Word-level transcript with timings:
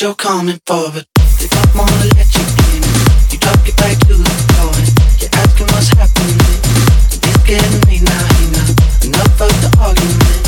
You're 0.00 0.14
coming 0.14 0.60
for, 0.64 0.90
it. 0.94 1.06
They 1.40 1.48
don't 1.48 1.74
wanna 1.74 1.90
let 2.14 2.28
you 2.34 2.44
in. 2.70 2.82
You 3.30 3.38
talk 3.38 3.66
it 3.66 3.76
back 3.76 3.98
to 4.06 4.14
the 4.14 4.34
door. 4.54 4.70
You're 5.18 5.34
asking 5.34 5.66
what's 5.74 5.88
happening. 5.88 6.38
It's 7.10 7.42
getting 7.46 7.80
me 7.88 7.98
now, 8.04 8.28
now. 8.52 9.06
Enough 9.06 9.40
of 9.40 9.50
the 9.60 9.76
arguments. 9.80 10.38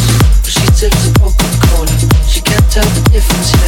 but 3.21 3.60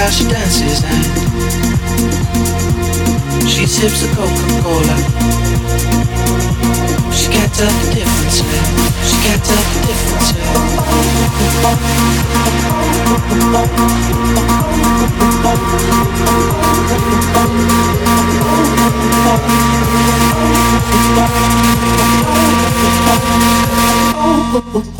how 0.00 0.08
she 0.08 0.24
dances 0.24 0.82
and 0.82 1.04
she 3.46 3.66
sips 3.66 4.02
a 4.02 4.08
Coca-Cola. 4.16 4.96
She 7.12 7.28
can't 7.28 7.52
tell 7.52 7.68
the 7.68 7.94
difference, 7.94 8.40
man. 8.42 8.64
She 9.04 9.16
can't 9.20 9.44
tell 9.44 9.60
the 9.60 9.80
difference, 9.86 10.32
man. 10.32 10.56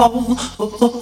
Oh, 0.02 0.16
oh, 0.60 0.78
oh, 0.82 0.99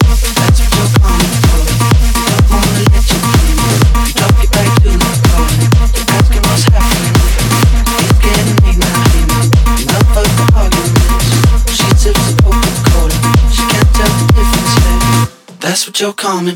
they 16.01 16.13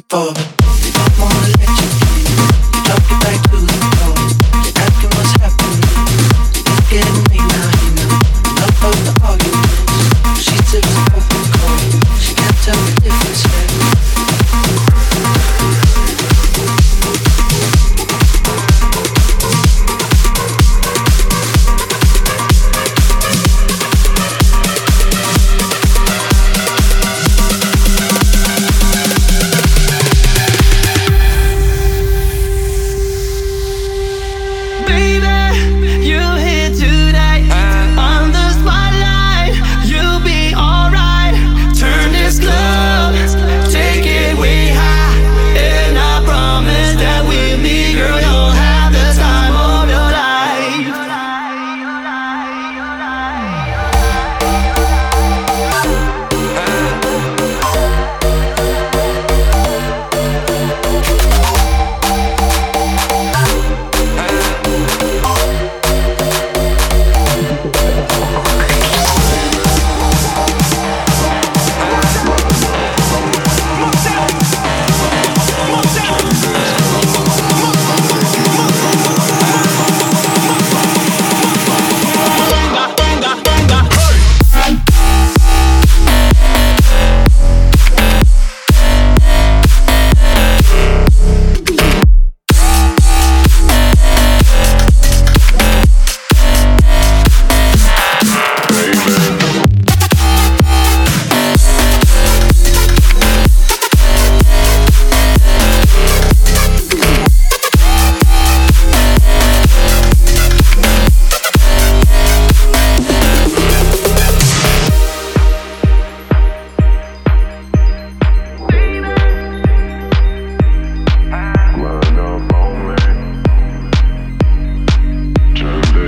don't 0.09 0.62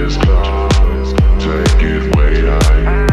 is. 0.07 0.17
Take 1.43 1.83
it 1.83 2.15
way 2.17 2.49
I. 2.49 3.04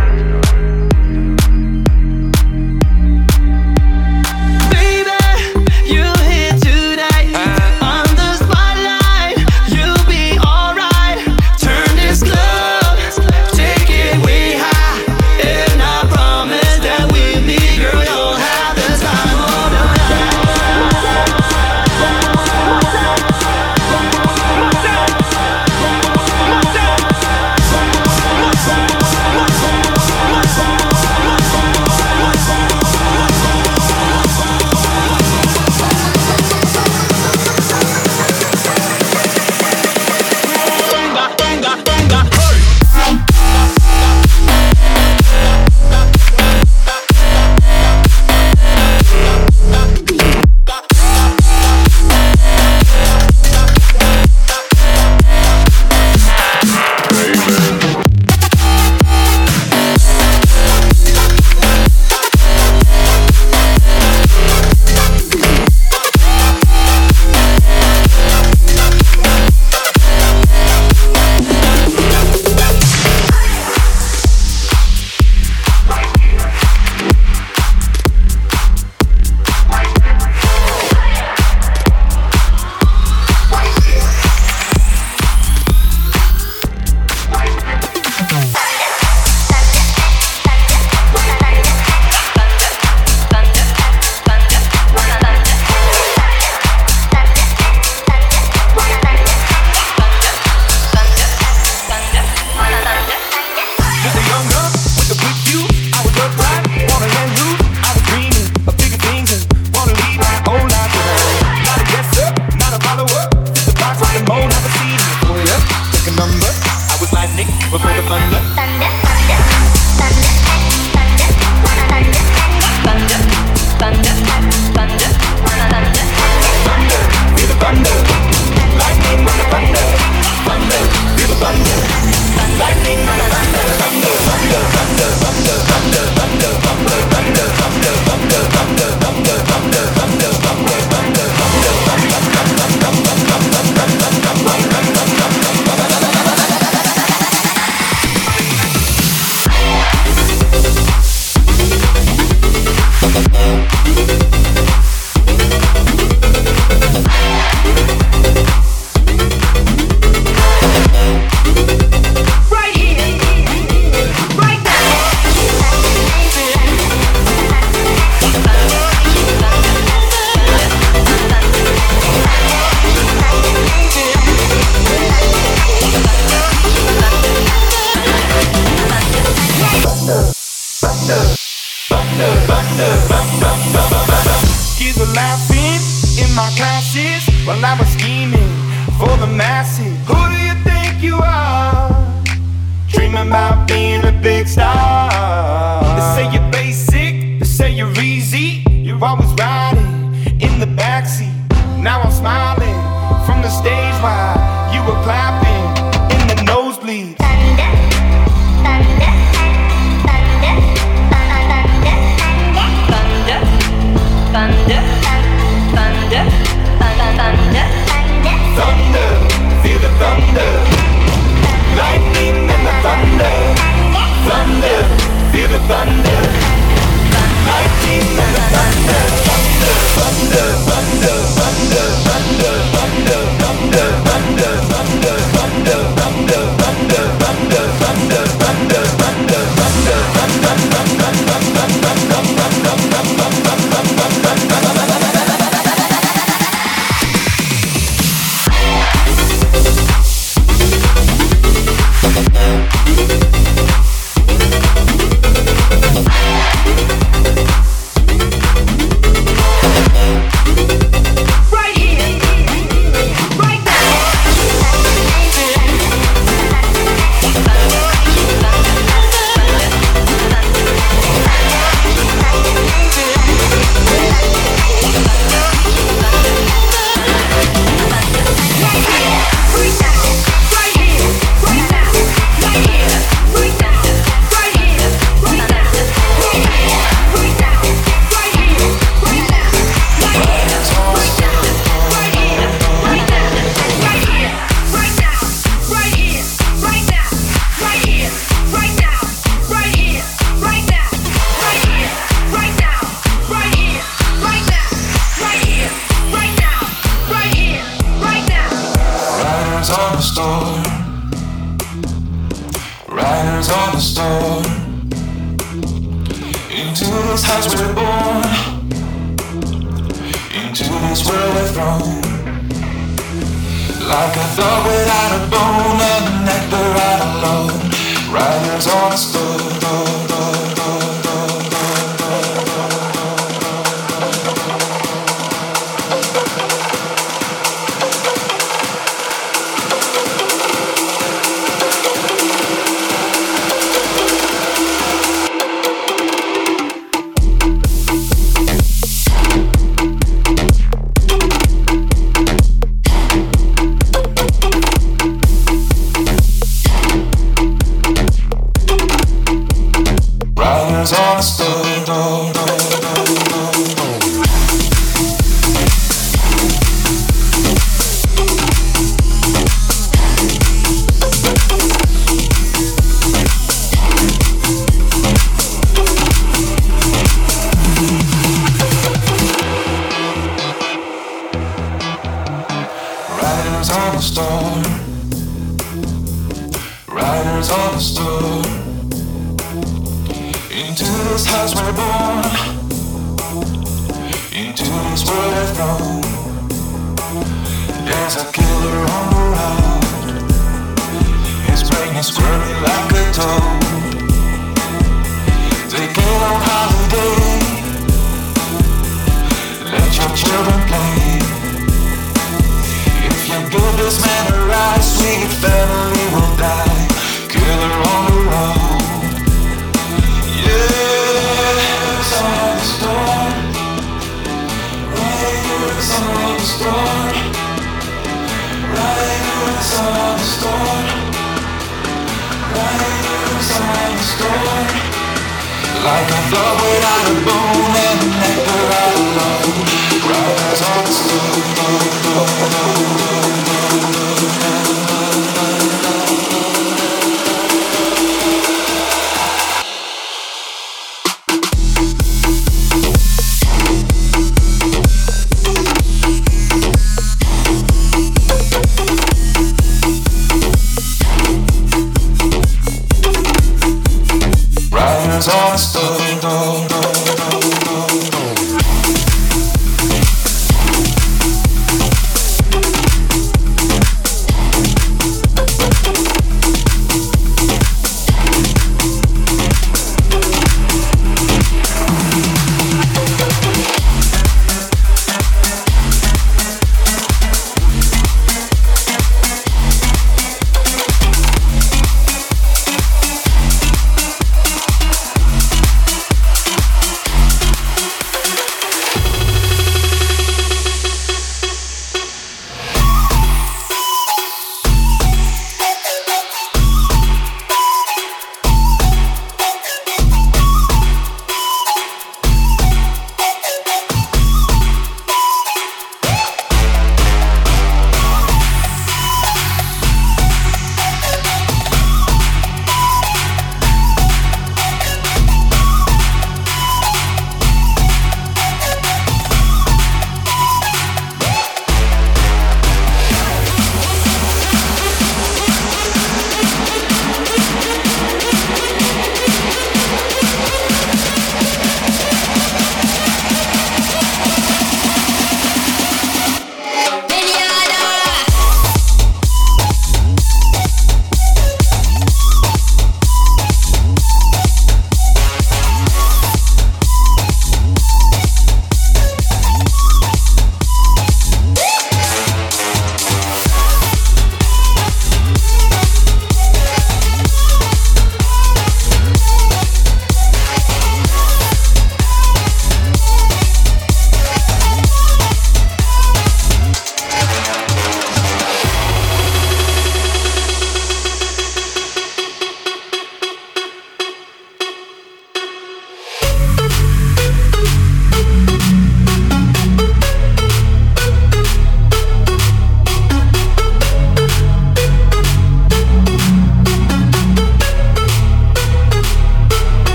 thunder. 220.02 220.51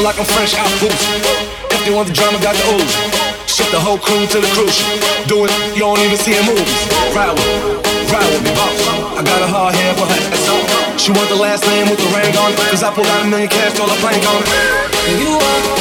Like 0.00 0.18
I'm 0.18 0.24
fresh 0.24 0.56
out 0.56 0.72
boots. 0.80 1.04
If 1.68 1.84
they 1.84 1.92
want 1.92 2.08
the 2.08 2.14
drama, 2.14 2.40
got 2.40 2.56
the 2.56 2.64
ooze. 2.72 2.94
Ship 3.44 3.68
the 3.68 3.78
whole 3.78 3.98
crew 3.98 4.24
to 4.24 4.38
the 4.40 4.48
cruise. 4.56 4.80
Do 5.28 5.44
it, 5.44 5.52
you 5.76 5.84
don't 5.84 6.00
even 6.00 6.16
see 6.16 6.32
in 6.32 6.44
movies. 6.48 6.72
Ride 7.12 7.36
with, 7.36 8.08
ride 8.08 8.24
with 8.32 8.40
me, 8.40 8.48
boss. 8.56 8.80
I 9.12 9.20
got 9.20 9.42
a 9.44 9.46
hard 9.46 9.74
head, 9.76 10.00
that's 10.00 10.48
all. 10.48 10.96
She 10.96 11.12
want 11.12 11.28
the 11.28 11.36
last 11.36 11.68
name 11.68 11.84
with 11.92 12.00
the 12.00 12.08
ring 12.16 12.32
on 12.32 12.48
it. 12.50 12.56
Cause 12.72 12.82
I 12.82 12.94
pulled 12.94 13.08
out 13.12 13.26
a 13.26 13.28
million 13.28 13.50
cash, 13.50 13.76
told 13.76 13.90
her 13.90 14.00
plank 14.00 14.24
on 14.24 14.40
it. 14.40 14.48
You 15.20 15.36
are 15.36 15.79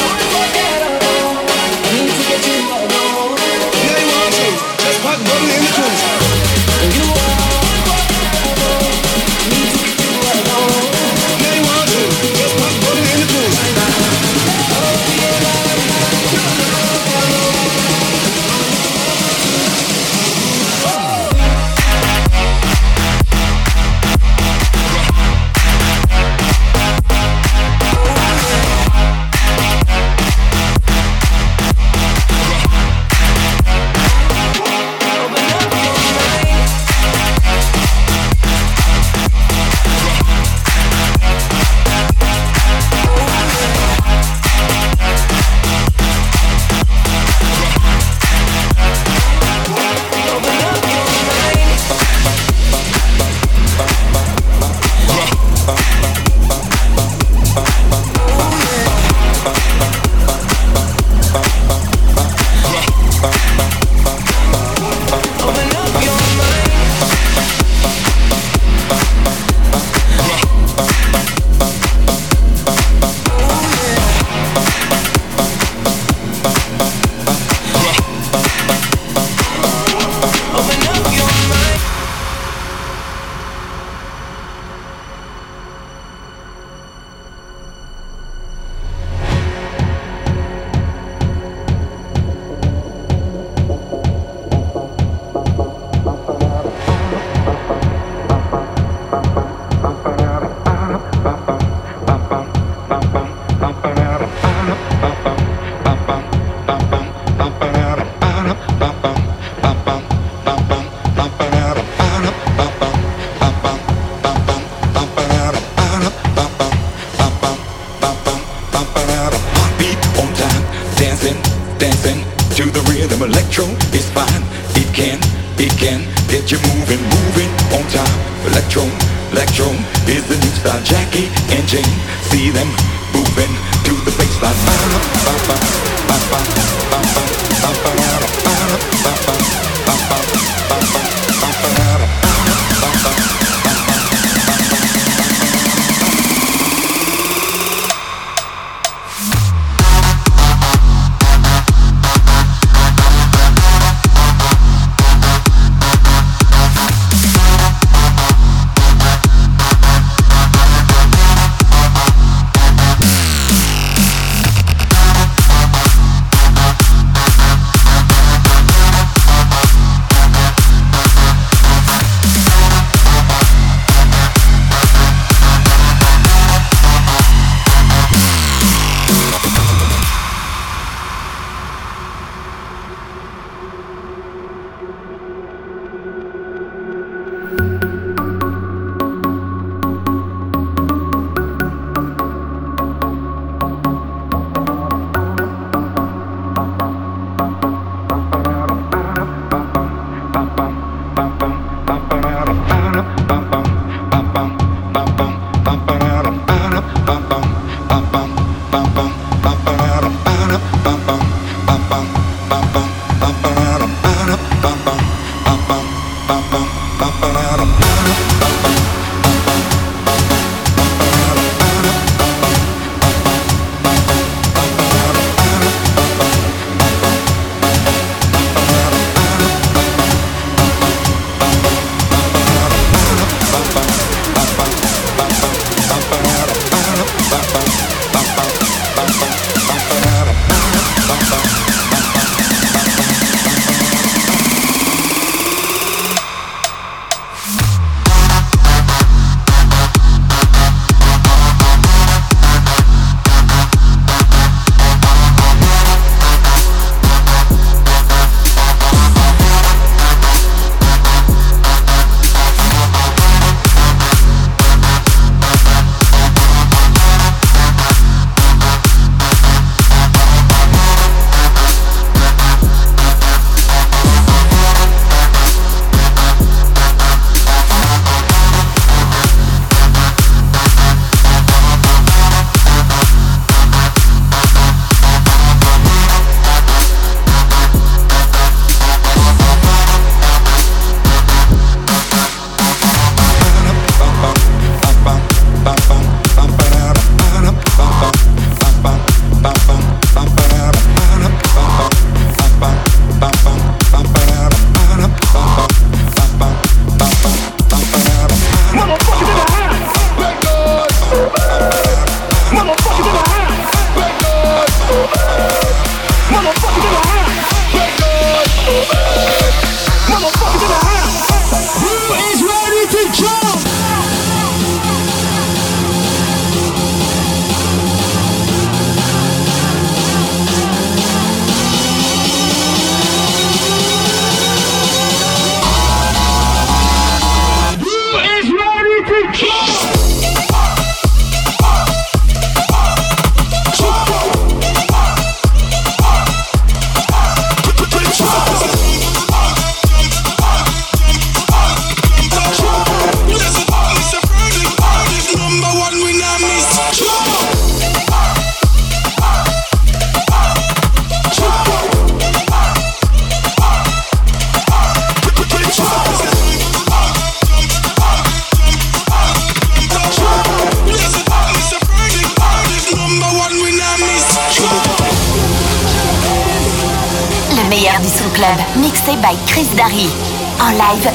En 379.92 380.70
live 380.72 381.10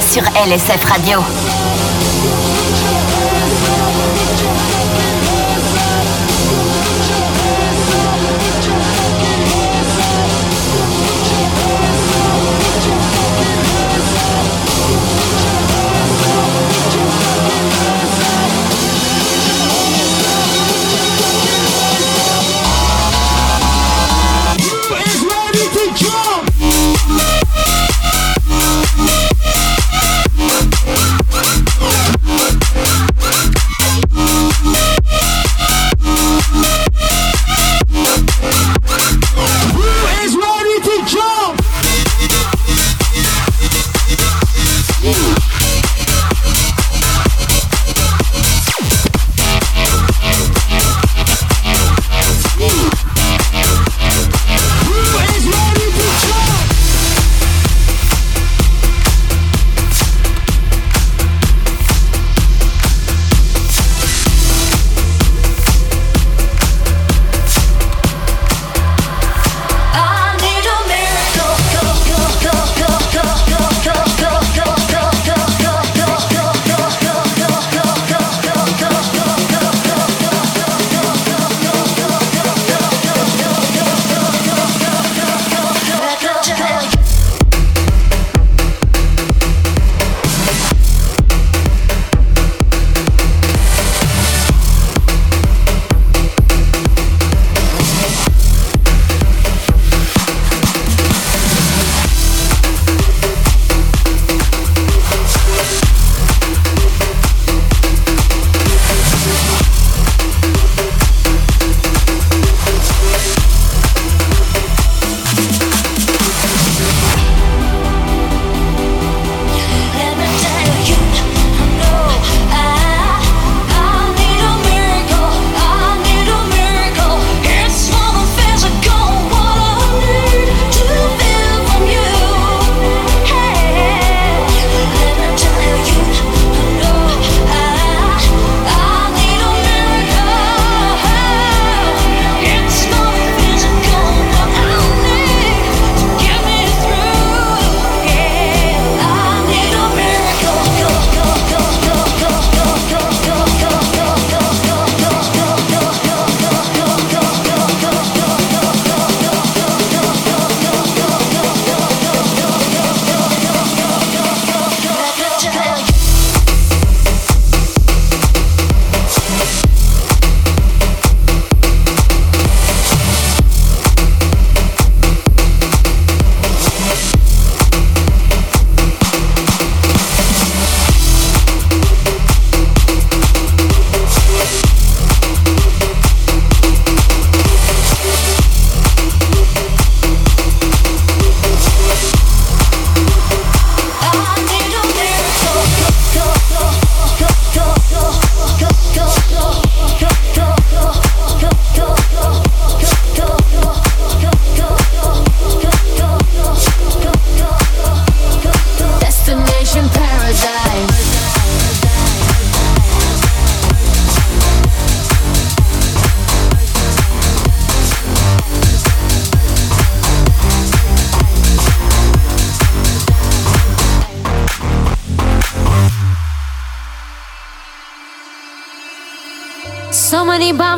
sur 0.00 0.22
LSF 0.22 0.82
Radio. 0.84 1.20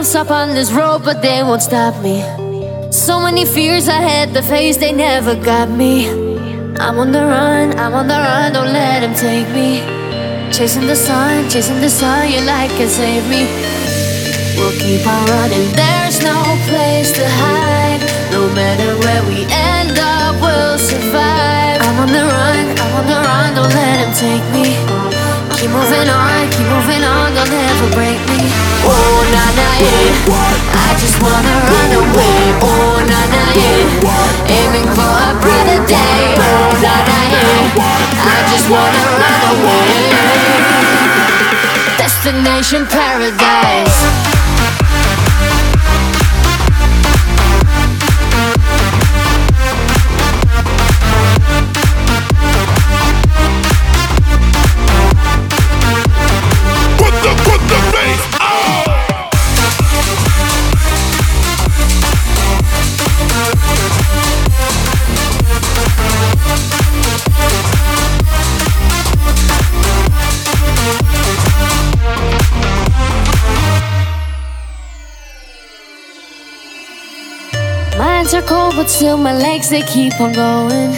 Bumps 0.00 0.14
up 0.14 0.30
on 0.30 0.54
this 0.54 0.72
road, 0.72 1.02
but 1.04 1.20
they 1.20 1.42
won't 1.42 1.60
stop 1.60 1.94
me. 2.02 2.22
So 2.90 3.20
many 3.20 3.44
fears 3.44 3.86
I 3.86 4.00
had 4.00 4.32
to 4.32 4.40
face, 4.40 4.78
they 4.78 4.92
never 4.92 5.34
got 5.34 5.68
me. 5.68 6.08
I'm 6.78 6.98
on 6.98 7.12
the 7.12 7.20
run, 7.20 7.78
I'm 7.78 7.92
on 7.92 8.06
the 8.08 8.14
run, 8.14 8.54
don't 8.54 8.72
let 8.72 9.02
him 9.02 9.12
take 9.12 9.48
me. 9.52 9.84
Chasing 10.56 10.86
the 10.86 10.96
sun, 10.96 11.50
chasing 11.50 11.80
the 11.82 11.90
sun, 11.90 12.32
your 12.32 12.40
light 12.48 12.70
can 12.78 12.88
save 12.88 13.28
me. 13.28 13.44
We'll 14.56 14.72
keep 14.80 15.06
on 15.06 15.22
running, 15.36 15.68
there's 15.76 16.18
no 16.24 16.38
place 16.70 17.12
to 17.18 17.26
hide. 17.44 18.00
No 18.32 18.48
matter 18.54 18.96
where 19.04 19.22
we 19.28 19.44
end 19.52 19.98
up, 20.00 20.32
we'll 20.40 20.78
survive. 20.78 21.76
I'm 21.86 21.98
on 22.04 22.08
the 22.08 22.24
run, 22.24 22.64
I'm 22.82 22.92
on 23.00 23.06
the 23.12 23.20
run, 23.28 23.48
don't 23.54 23.74
let 23.74 23.96
him 24.00 24.12
take 24.16 24.46
me. 24.56 25.19
Keep 25.60 25.72
moving 25.72 26.08
on, 26.08 27.34
never 27.36 27.88
break 27.92 28.16
me. 28.32 28.40
Oh 28.88 29.20
na 29.28 29.44
na 29.60 29.68
yeah, 29.76 30.08
I 30.72 30.96
just 30.96 31.20
wanna 31.20 31.54
run 31.68 31.92
away. 32.00 32.40
Oh 32.64 32.96
na 33.04 33.20
na 33.28 33.44
yeah, 33.52 34.56
aiming 34.56 34.88
for 34.96 35.04
a 35.04 35.36
brighter 35.44 35.84
day. 35.84 36.32
Oh 36.40 36.72
na 36.80 36.96
na 37.04 37.18
yeah, 37.28 37.76
I 38.24 38.40
just 38.48 38.72
wanna 38.72 39.04
run 39.20 39.40
away. 39.52 40.16
Destination 42.00 42.86
paradise. 42.86 44.39
Still 79.00 79.16
my 79.16 79.32
legs 79.32 79.70
they 79.70 79.80
keep 79.80 80.12
on 80.20 80.30
going. 80.30 80.92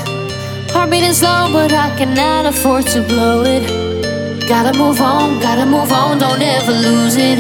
Heart 0.75 0.91
beating 0.91 1.13
slow, 1.13 1.47
but 1.53 1.73
I 1.73 1.89
cannot 1.97 2.47
afford 2.47 2.85
to 2.89 3.01
blow 3.01 3.45
it. 3.47 3.63
Gotta 4.49 4.77
move 4.77 5.01
on, 5.01 5.39
gotta 5.39 5.65
move 5.65 5.93
on, 5.93 6.19
don't 6.19 6.43
ever 6.43 6.73
lose 6.73 7.15
it. 7.15 7.39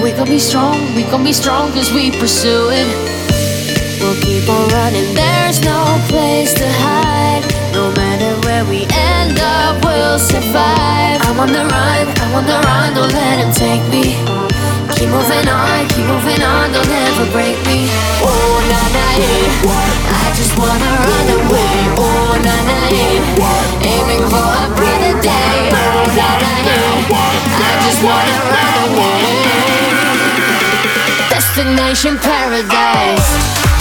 We 0.00 0.12
gon' 0.12 0.28
be 0.28 0.38
strong, 0.38 0.78
we 0.94 1.02
gon' 1.10 1.24
be 1.24 1.32
strong 1.32 1.72
cause 1.72 1.90
we 1.92 2.12
pursue 2.12 2.70
it. 2.70 2.86
We'll 3.98 4.14
keep 4.22 4.48
on 4.48 4.68
running, 4.70 5.08
there's 5.18 5.58
no 5.64 5.98
place 6.06 6.54
to 6.54 6.68
hide. 6.86 7.42
No 7.74 7.90
matter 7.98 8.38
where 8.46 8.64
we 8.64 8.86
end 8.86 9.34
up, 9.42 9.82
we'll 9.82 10.20
survive. 10.20 11.18
I'm 11.26 11.40
on 11.42 11.50
the 11.50 11.66
run, 11.74 12.06
I'm 12.22 12.32
on 12.38 12.46
the 12.46 12.58
run, 12.70 12.94
don't 12.94 13.10
let 13.10 13.36
him 13.42 13.50
take 13.50 13.82
me. 13.90 14.14
Keep 14.94 15.10
moving 15.10 15.48
on, 15.50 15.88
keep 15.90 16.06
moving 16.06 16.40
on, 16.40 16.70
don't 16.70 16.86
ever 16.86 17.26
break 17.34 17.58
me. 17.66 17.90
Oh 18.22 18.62
na 18.70 18.82
na 18.94 19.01
yeah, 19.01 19.01
I 19.14 20.32
just 20.34 20.56
wanna 20.58 20.90
run 21.04 21.28
away. 21.36 21.76
Oh 22.00 22.32
na 22.40 22.56
na 22.64 22.78
yeah, 22.88 23.84
aiming 23.84 24.24
for 24.32 24.40
a 24.40 24.72
brighter 24.72 25.20
day. 25.20 25.68
Oh 25.68 26.08
na 26.16 26.28
na 26.40 26.52
yeah, 26.64 27.12
I 27.12 27.72
just 27.84 28.00
wanna 28.00 28.38
run 28.48 28.74
away. 28.88 29.20
Destination 31.28 32.16
paradise. 32.16 33.71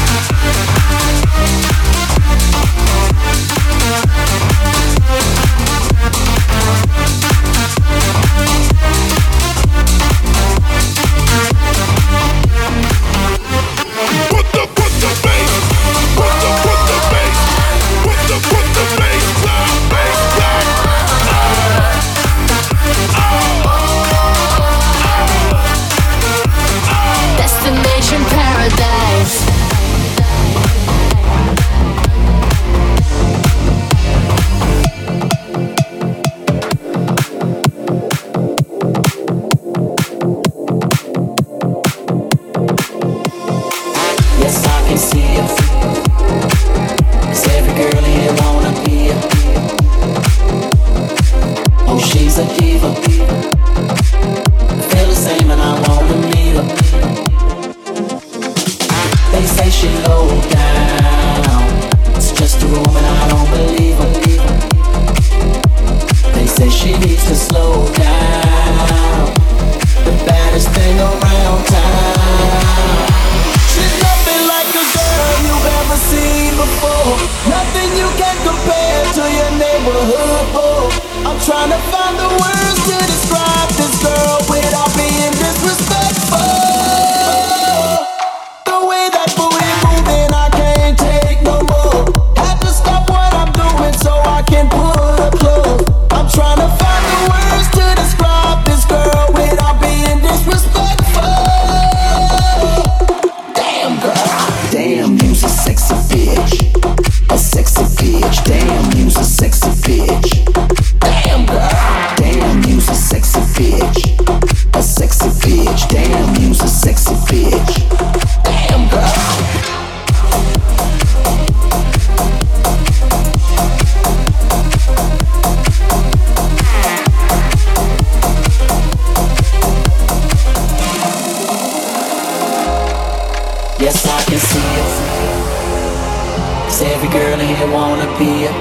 Wanna 137.73 138.07
be 138.19 138.31
it. 138.49 138.55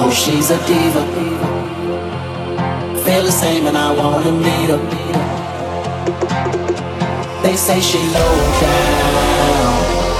Oh, 0.00 0.10
she's 0.10 0.50
a 0.50 0.58
diva. 0.66 1.04
Feel 3.04 3.22
the 3.24 3.32
same 3.32 3.66
and 3.66 3.76
I 3.76 3.92
wanna 3.92 4.32
meet 4.32 4.70
her. 4.72 4.80
They 7.42 7.56
say 7.56 7.80
she 7.80 7.98
low 8.16 8.34
down. 8.60 9.72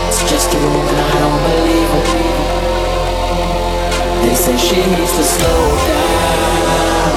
It's 0.09 0.23
just 0.31 0.55
a 0.55 0.59
rumor 0.59 0.89
and 0.93 1.01
I 1.01 1.15
don't 1.23 1.43
believe 1.49 1.91
her. 1.95 2.05
They 4.23 4.35
say 4.35 4.57
she 4.57 4.79
needs 4.95 5.13
to 5.19 5.25
slow 5.35 5.63
down. 5.93 7.13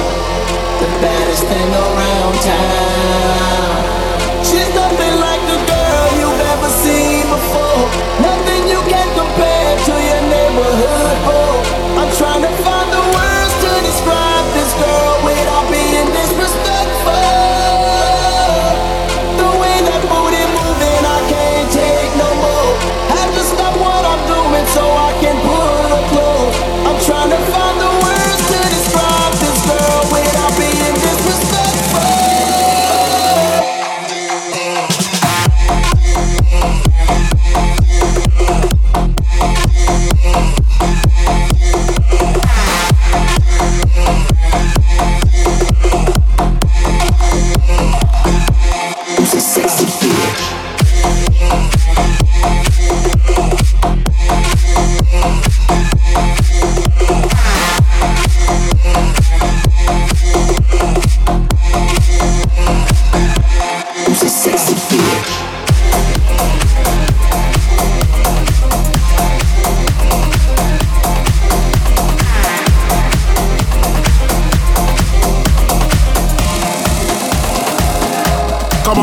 The 0.82 0.88
baddest 1.02 1.44
thing 1.50 1.70
around 1.84 2.34
town. 2.50 3.82
She's 4.48 4.70
nothing 4.74 5.14
like 5.26 5.42
the 5.52 5.58
girl 5.72 6.06
you've 6.18 6.42
ever 6.52 6.70
seen 6.84 7.22
before. 7.34 7.84
Nothing 8.28 8.51
to 9.94 10.02
your 10.10 10.22
neighborhood. 10.34 11.16
Oh, 11.28 11.51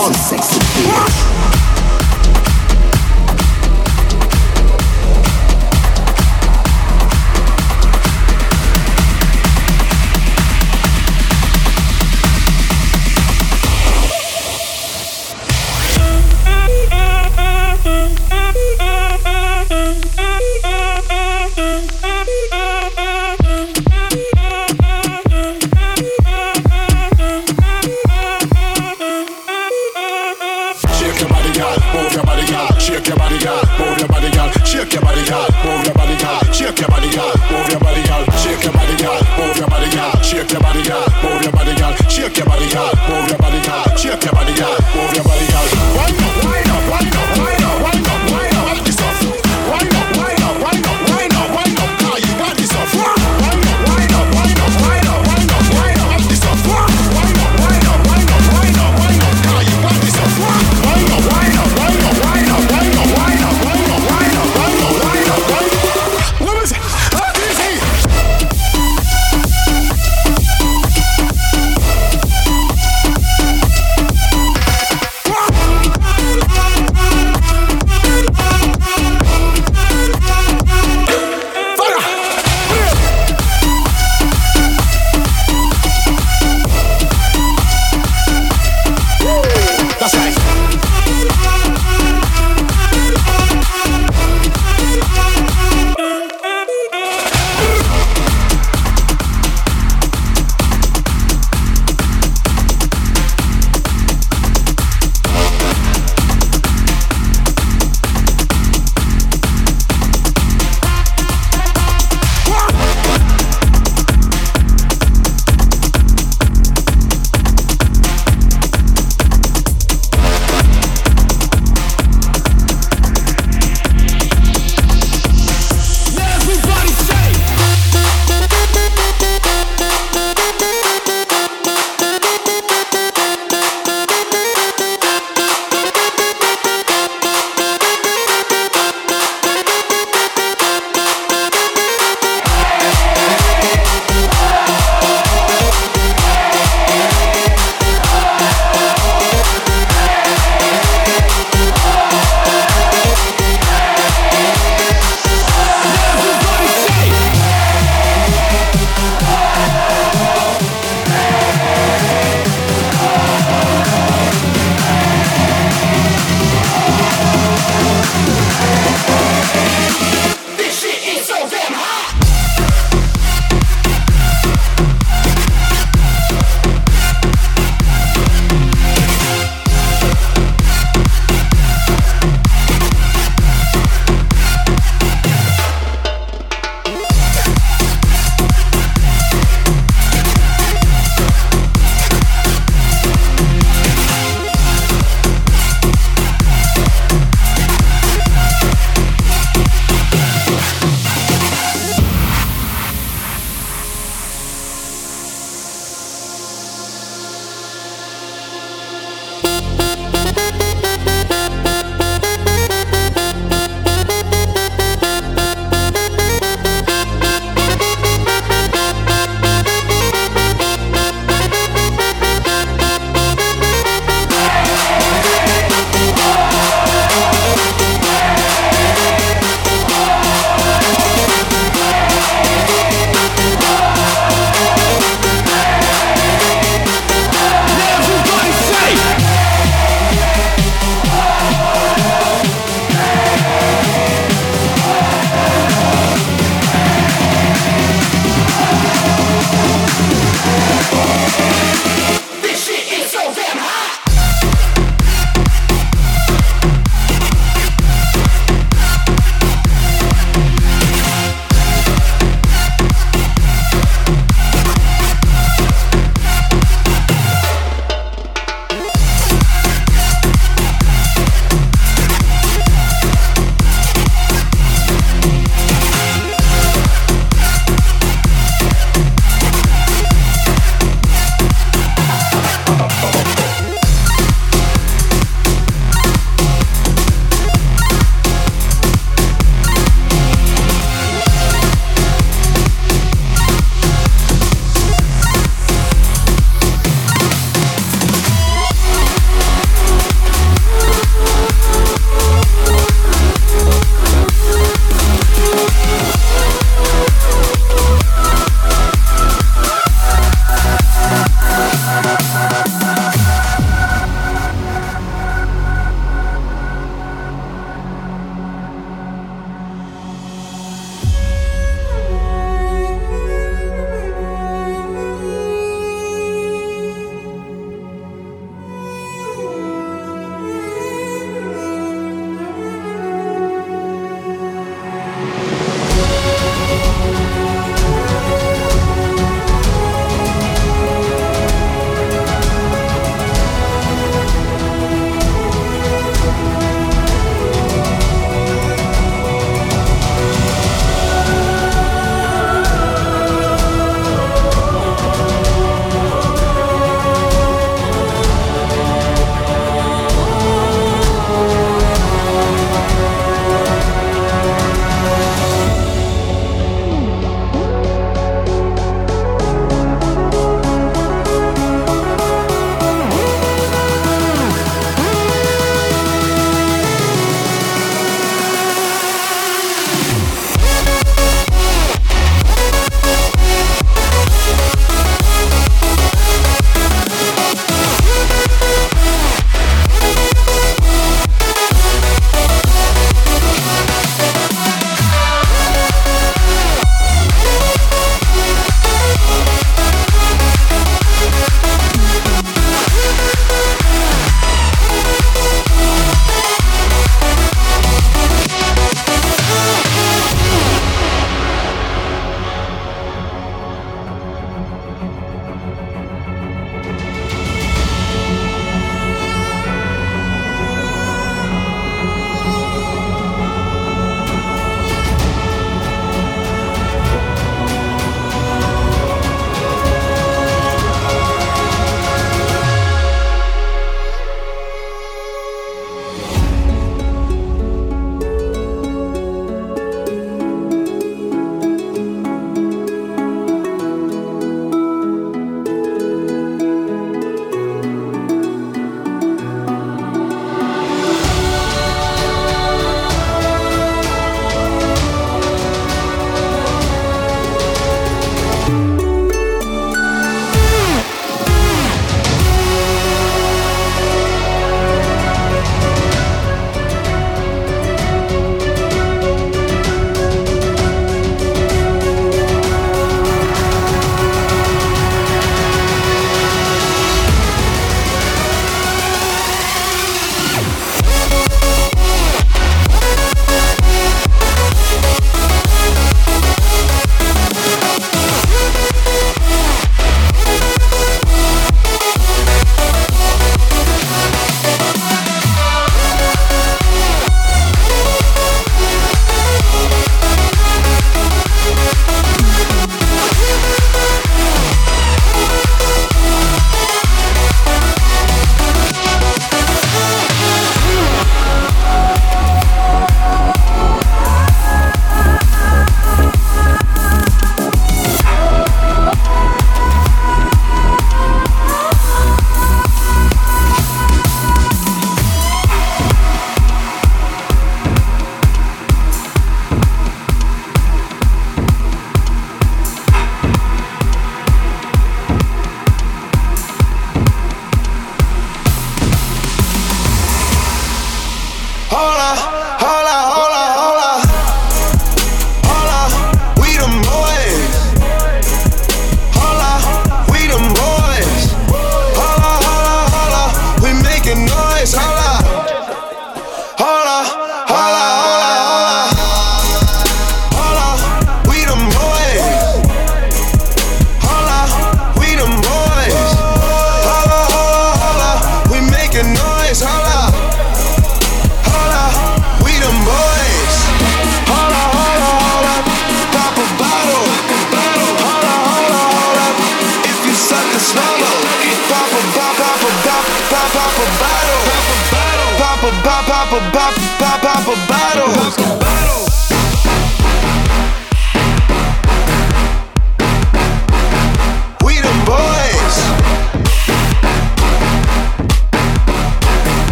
on. 0.00 1.37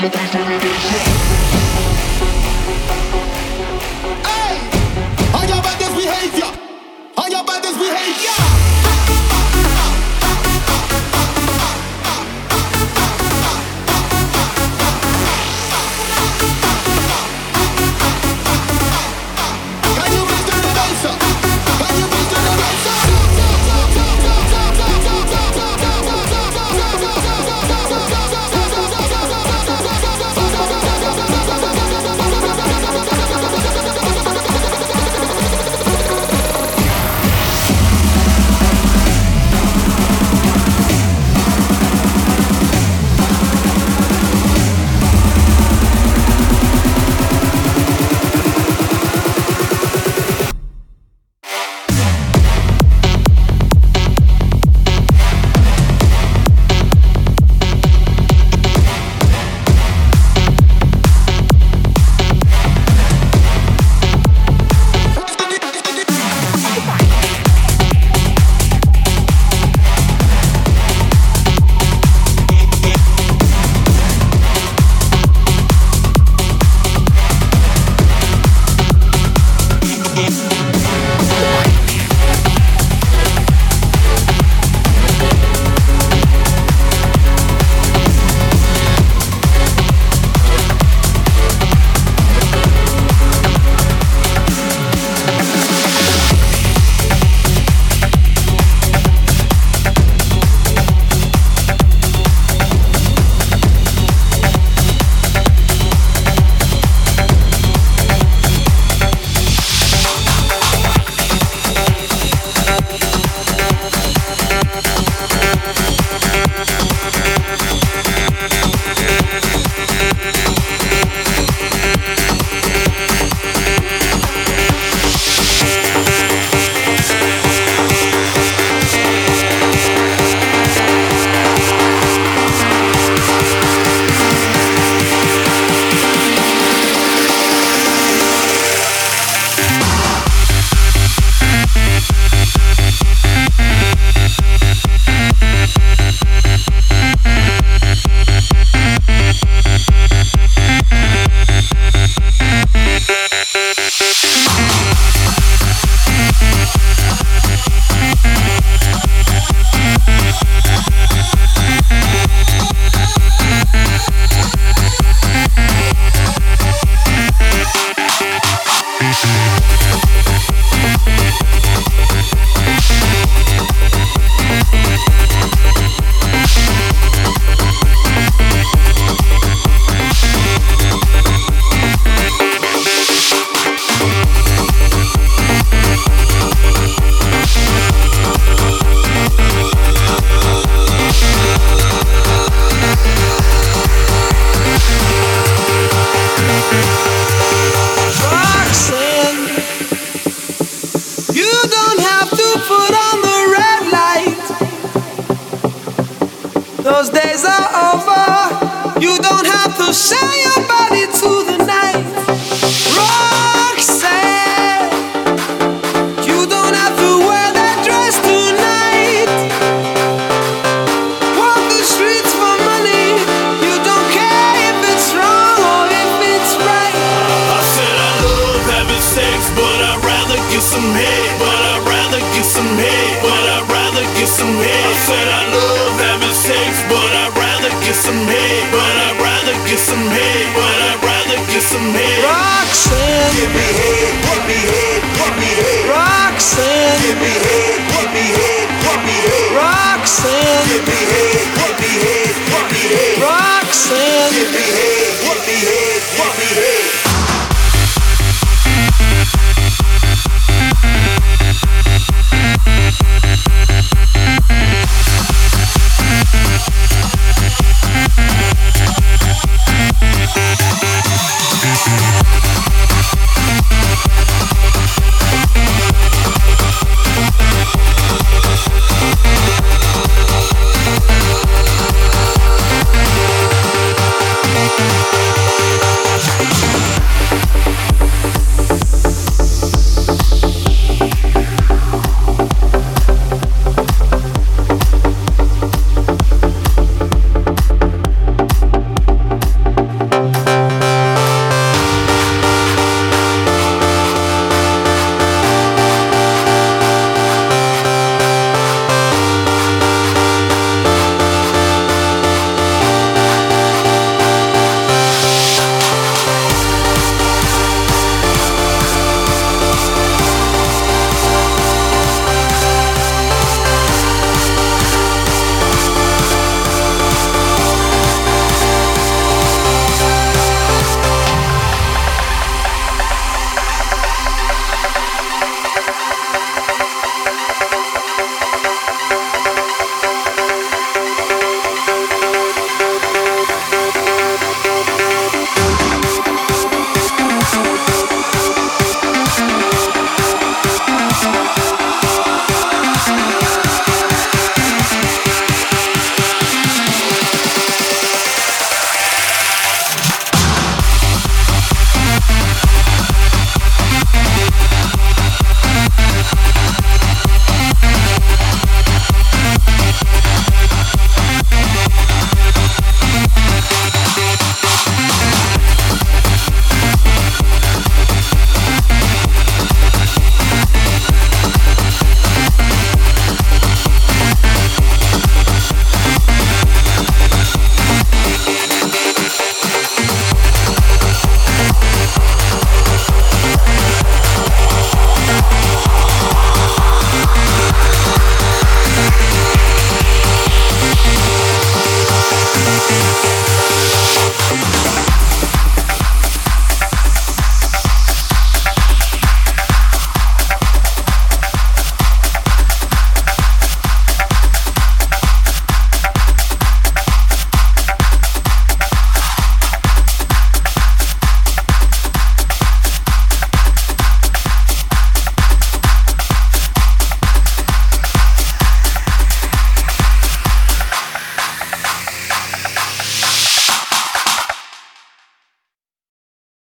Hey, 0.00 0.06
on 5.34 5.46
your 5.46 5.60
baddest 5.60 5.94
behavior. 5.94 6.50
On 7.18 7.30
your 7.30 7.44
baddest 7.44 7.78
behavior. 7.78 8.39